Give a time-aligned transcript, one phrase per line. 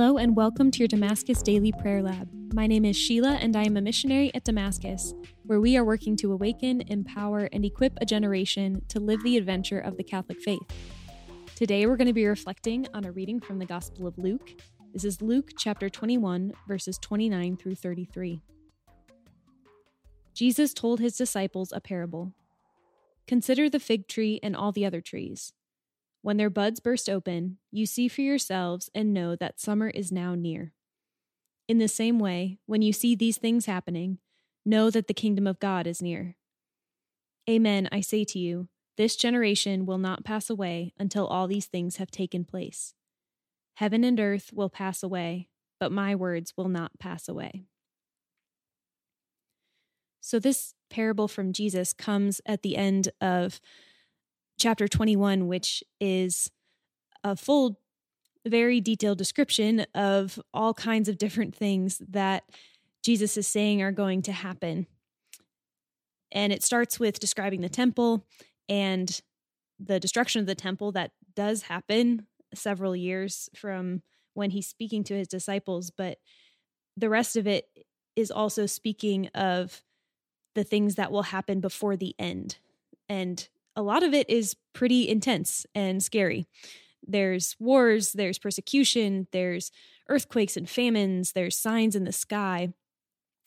[0.00, 2.26] Hello, and welcome to your Damascus Daily Prayer Lab.
[2.54, 5.12] My name is Sheila, and I am a missionary at Damascus,
[5.44, 9.78] where we are working to awaken, empower, and equip a generation to live the adventure
[9.78, 10.62] of the Catholic faith.
[11.54, 14.62] Today, we're going to be reflecting on a reading from the Gospel of Luke.
[14.94, 18.40] This is Luke chapter 21, verses 29 through 33.
[20.32, 22.32] Jesus told his disciples a parable
[23.26, 25.52] Consider the fig tree and all the other trees.
[26.22, 30.34] When their buds burst open, you see for yourselves and know that summer is now
[30.34, 30.72] near.
[31.66, 34.18] In the same way, when you see these things happening,
[34.64, 36.36] know that the kingdom of God is near.
[37.48, 41.96] Amen, I say to you, this generation will not pass away until all these things
[41.96, 42.94] have taken place.
[43.74, 47.64] Heaven and earth will pass away, but my words will not pass away.
[50.20, 53.58] So, this parable from Jesus comes at the end of
[54.60, 56.50] chapter 21, which is
[57.24, 57.80] a full,
[58.46, 62.44] very detailed description of all kinds of different things that
[63.02, 64.86] Jesus is saying are going to happen.
[66.30, 68.26] And it starts with describing the temple
[68.68, 69.20] and
[69.80, 74.02] the destruction of the temple that does happen several years from
[74.34, 75.90] when he's speaking to his disciples.
[75.90, 76.18] But
[76.96, 77.66] the rest of it
[78.14, 79.82] is also speaking of
[80.54, 82.58] the things that will happen before the end.
[83.08, 86.46] And a lot of it is pretty intense and scary.
[87.06, 89.70] There's wars, there's persecution, there's
[90.08, 92.72] earthquakes and famines, there's signs in the sky.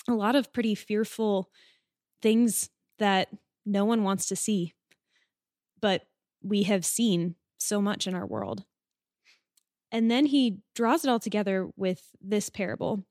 [0.08, 1.50] A lot of pretty fearful
[2.22, 3.30] things that
[3.66, 4.74] no one wants to see.
[5.82, 6.04] But
[6.42, 8.64] we have seen so much in our world.
[9.92, 13.06] And then he draws it all together with this parable.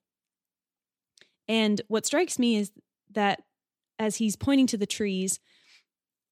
[1.49, 2.73] And what strikes me is
[3.13, 3.43] that
[3.99, 5.39] as he's pointing to the trees,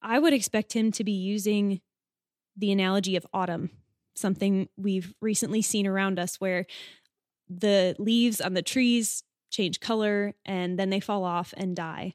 [0.03, 1.81] I would expect him to be using
[2.56, 3.70] the analogy of autumn,
[4.15, 6.67] something we've recently seen around us where
[7.48, 12.15] the leaves on the trees change color and then they fall off and die.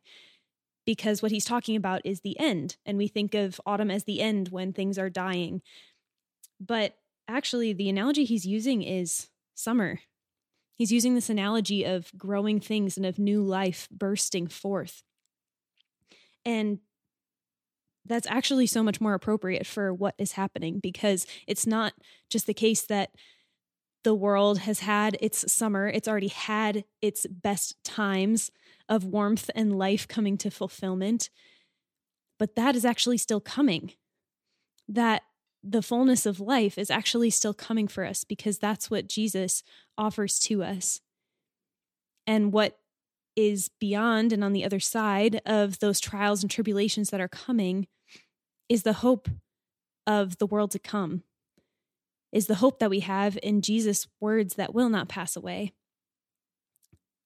[0.85, 2.78] Because what he's talking about is the end.
[2.85, 5.62] And we think of autumn as the end when things are dying.
[6.59, 6.96] But
[7.28, 10.00] actually, the analogy he's using is summer.
[10.75, 15.03] He's using this analogy of growing things and of new life bursting forth.
[16.46, 16.79] And
[18.05, 21.93] that's actually so much more appropriate for what is happening because it's not
[22.29, 23.11] just the case that
[24.03, 28.51] the world has had its summer, it's already had its best times
[28.88, 31.31] of warmth and life coming to fulfillment.
[32.38, 33.93] But that is actually still coming.
[34.87, 35.23] That
[35.63, 39.63] the fullness of life is actually still coming for us because that's what Jesus
[39.97, 41.01] offers to us.
[42.27, 42.77] And what
[43.35, 47.87] is beyond and on the other side of those trials and tribulations that are coming
[48.70, 49.30] is the hope
[50.08, 51.24] of the world to come,
[52.31, 55.74] is the hope that we have in Jesus' words that will not pass away.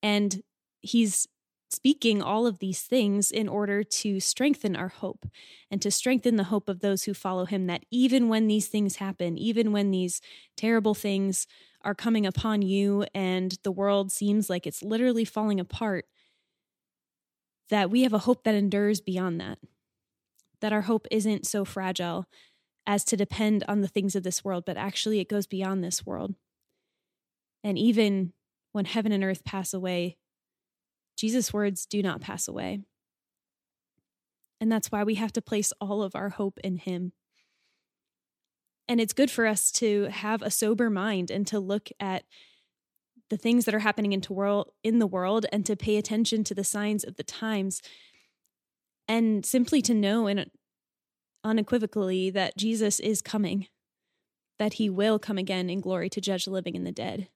[0.02, 0.44] And
[0.82, 1.28] he's
[1.70, 5.28] speaking all of these things in order to strengthen our hope
[5.70, 8.96] and to strengthen the hope of those who follow him that even when these things
[8.96, 10.20] happen, even when these
[10.58, 11.46] terrible things
[11.84, 16.06] are coming upon you and the world seems like it's literally falling apart,
[17.70, 19.60] that we have a hope that endures beyond that
[20.62, 22.26] that our hope isn't so fragile
[22.86, 26.06] as to depend on the things of this world, but actually it goes beyond this
[26.06, 26.36] world.
[27.64, 28.34] And even
[28.72, 30.18] when heaven and earth pass away,
[31.18, 32.80] Jesus' words do not pass away.
[34.62, 37.14] And that's why we have to place all of our hope in Him.
[38.88, 42.24] And it's good for us to have a sober mind and to look at
[43.30, 46.56] the things that are happening into world in the world and to pay attention to
[46.56, 47.82] the signs of the times
[49.10, 50.50] and simply to know and
[51.44, 53.68] unequivocally that Jesus is coming,
[54.60, 57.28] that he will come again in glory to judge the living and the dead.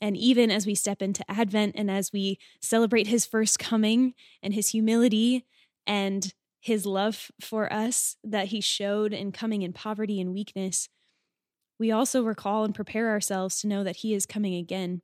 [0.00, 4.54] And even as we step into Advent and as we celebrate his first coming and
[4.54, 5.44] his humility
[5.86, 10.88] and his love for us that he showed in coming in poverty and weakness,
[11.78, 15.02] we also recall and prepare ourselves to know that he is coming again.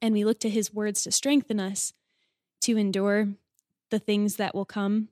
[0.00, 1.92] And we look to his words to strengthen us
[2.62, 3.34] to endure
[3.90, 5.08] the things that will come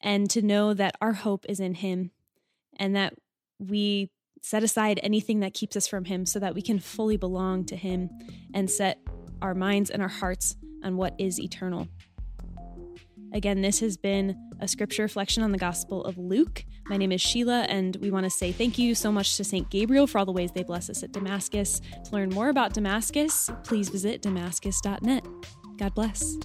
[0.00, 2.10] and to know that our hope is in Him
[2.76, 3.14] and that
[3.58, 4.10] we
[4.42, 7.76] set aside anything that keeps us from Him so that we can fully belong to
[7.76, 8.10] Him
[8.54, 8.98] and set
[9.42, 11.88] our minds and our hearts on what is eternal.
[13.32, 16.64] Again, this has been a scripture reflection on the Gospel of Luke.
[16.86, 19.68] My name is Sheila, and we want to say thank you so much to St.
[19.68, 21.82] Gabriel for all the ways they bless us at Damascus.
[22.06, 25.26] To learn more about Damascus, please visit damascus.net.
[25.76, 26.38] God bless.